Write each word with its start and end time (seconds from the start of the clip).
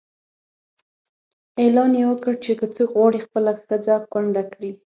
اعلان 1.59 1.91
یې 1.99 2.03
وکړ 2.11 2.33
چې 2.43 2.51
که 2.59 2.65
څوک 2.75 2.89
غواړي 2.97 3.19
خپله 3.25 3.51
ښځه 3.63 3.95
کونډه 4.11 4.43
کړي. 4.53 4.71